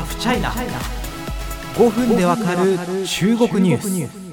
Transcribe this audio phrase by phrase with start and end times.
[0.00, 0.50] ハフチャイナ
[1.74, 4.30] 5分でわかる中国ニュース。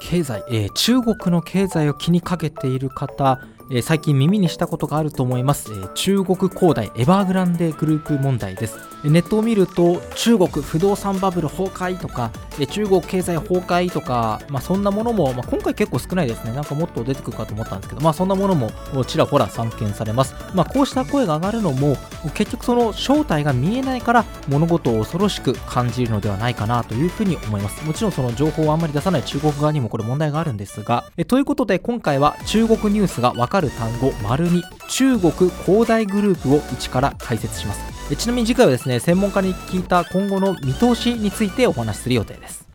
[0.00, 3.38] 経済、えー、中国の経済を気にかけている方
[3.70, 8.78] えー、最近耳にしたことがあると思います、えー、中国恒大エバーグランデグループ問題です。
[9.04, 16.52] ネットを見ると中国不動産バブル崩壊とか、えー、中国経済崩壊とか、まあ、そんなものも、まあ、今回結構少ないですね。
[16.52, 18.70] なんかもっと出てくるかと思ったんですけど、まあ、そんなものも
[19.06, 21.96] ちらほら散見されます、まあ、こうした声が上がるのも
[22.34, 27.84] 結局その正体が見えないから物事を恐ろしく感じるのではないかなというふうに思います。
[27.84, 38.16] もちろんその情報をあんまり出さない中国側にもこれ問題があるんですがえということで今回は中国ニュースが分かる単語丸2中国恒大グループを一から解説します。
[38.16, 42.66] ちなみに次回はですね専門家に聞いた今後の見通しについてお話しする予定です。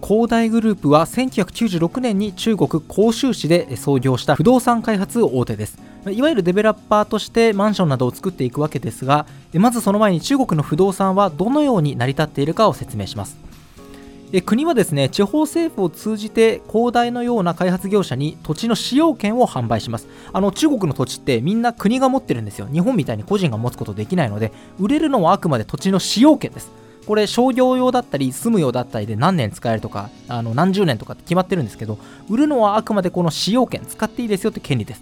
[0.00, 5.78] 恒大グループは1996年に中国広州市で創業した不動産開発大手です。
[6.10, 13.47] いわゆるデベロッパーとしてマンションなどを作っていくわけですがまずその前に中国の不動産はどのように成り立っているかを説明します。
[14.30, 20.06] え国はですね地方政府を通じて広大のような開発業者に土地の使用権を販売します。
[20.32, 22.68] あの中国の土地ってみんな国が持ってるんですよ。
[22.70, 26.70] 日本みたいに個人が持つことできないので売れるのはあくまで土地の使用権です。
[27.06, 35.00] これ商業用だったり住む用だったりで何年使えるとかあの何十年とかって決まってるんですけど売るのはあくまでこの使用権使っていいですよって権利です。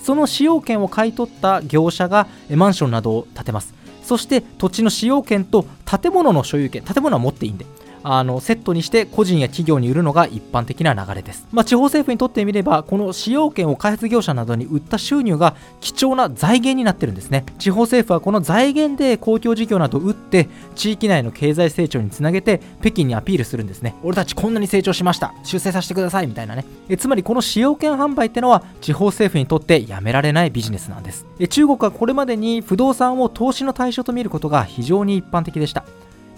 [0.00, 3.74] その使用権を買い取った業者がマンションなどを建てます。
[4.04, 7.66] そして土地の使用権と建物の所有権建物は持っていいんで
[8.02, 17.44] あのセットにして個人や企業に売るのが一般的な流れです、まあ、地方政府にとってみればこの使用権を開発業者などに売った収入が貴重な財源になってるんですね。
[17.58, 23.94] 地方政府はこの財源で公共事業などを売って地域内の経済成長につなげて北京にアピールするんですね。
[24.02, 25.34] 俺たちこんなに成長しました。
[25.42, 26.64] 修正させてくださいみたいなね。
[26.88, 31.26] えつまりこの使用権販売ってのは地方政府にとってやめられないビジネスなんです。
[31.38, 35.84] え中国はこれまでに不動産を投資の対象と見ることが非常に一般的でした。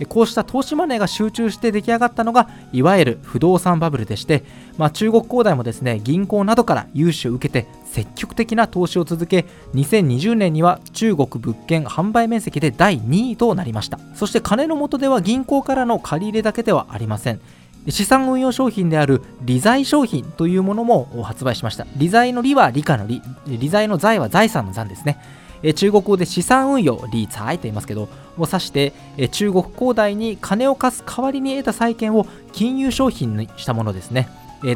[0.08, 4.44] こうした投資マネーが集中して出来上がったのがいわゆる不動産バブルでして、
[4.76, 14.00] まあ、中国恒大もですね銀行などから融資を受けて積極的な投資を続け2020年には中国物件販売面積で第2位となりました。
[14.14, 17.40] そして金の元では銀行からの借り入れだけではありません。
[17.88, 21.86] 資産運用商品である理財商品というものも発売しました。
[21.96, 25.18] 理財の利は理科の利理財の財は財産の残ですね。
[25.74, 28.02] 中国語で資産運用リーツァイと言いますけど
[28.36, 28.92] を指して
[29.30, 34.28] 中国恒大に金を貸す代わりに得た債券を金融商品にしたものですね。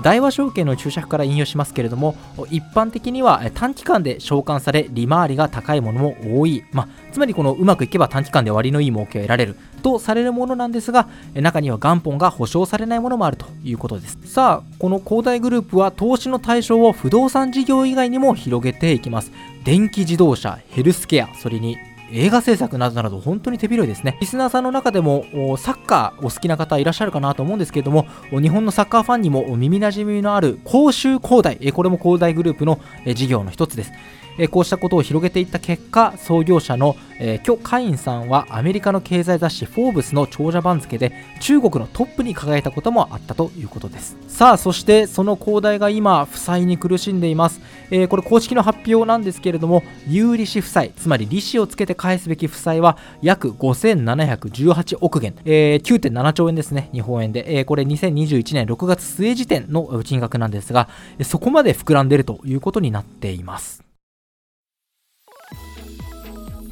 [0.03, 2.15] 大和証券の注釈から引用しますけれども
[2.50, 9.56] 一般的には短期間で償還され利回りが高いものも多い、まあ、つまりこのうまくいけば短期間で割のいい儲けを得られる。
[9.78, 14.19] とされるものなんですが中には元本が保証されないものもあるということです。
[14.25, 19.31] さあこの恒大グループは投資の対象を不動産事業以外にも広げていきます。
[19.65, 21.76] 電気自動車ヘルスケアそれに
[22.12, 24.16] 映画制作などなど本当に手広いですね。
[24.20, 25.24] リスナーさんの中でも
[25.58, 32.80] サッカーお好きな方いらっしゃるかなと思うんですけれども、日本のサッカーファンにも耳なじみのある甲州恒大、これも恒大グループの
[33.14, 33.92] 事業の一つです。
[34.47, 44.16] こうしたことを広げていった結果、創業者のえー、キョ・カインさんはアメリカの経済雑誌フォーブスの長者番付で中国のトップに輝いたこともあったということです。
[44.28, 47.60] さあそしてその恒大が今負債に苦しんでいます、
[47.91, 60.88] えー、これ公式の発表なんですけれども有利子負債つまり利子をつけて返すべき負債は約5718億元、えー、9.7兆円ですね日本円で、えー、これ2021年6月末時点の金額なんですが
[61.22, 63.88] そこまで膨らんでるということになっています。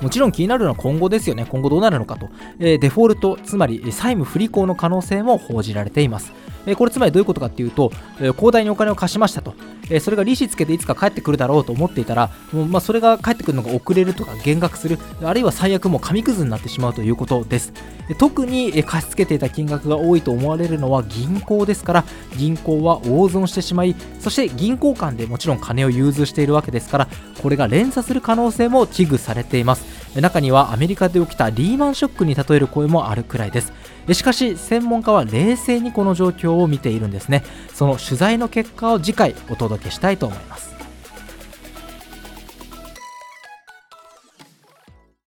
[0.00, 1.46] もちろん気になるのは今後ですよね。
[1.48, 2.28] 今後どうなるのかと。
[2.58, 6.32] えー、デフォルト、つまり債務不履行の可能性も報じられています。
[6.66, 7.90] えー、これつまりどういうことかっていうと、
[8.20, 9.54] えー、広大にお金を貸しましたと。
[9.90, 17.72] えそれが利子つけていつか帰ってくるだろうと思っていたら、もうまあ、それが帰ってくるのが遅れるとか減額する、あるいは最悪もう紙くずになってしまうということです。
[18.18, 22.04] 特に貸し付けていた金額が多いと思われるのは銀行ですから、
[22.36, 27.08] 銀行は大損してしまい、そして銀行間でもちろん金を融通しているわけですから、
[27.40, 29.95] これが連鎖する可能性も危惧されています。
[30.20, 33.72] 中にはアメリカで起きたリーマンショックに例える声もあるくらいです。
[34.12, 37.42] しかし専門家は冷静にこの状況を見ているんですね。
[37.74, 40.75] その取材の結果を次回お届けしたいと思います。